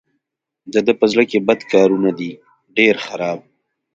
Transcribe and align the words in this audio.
د 0.73 0.75
ده 0.85 0.93
په 0.99 1.05
زړه 1.11 1.23
کې 1.29 1.45
بد 1.47 1.59
کارونه 1.71 2.09
دي 2.19 2.31
ډېر 2.77 2.95
خراب. 3.05 3.39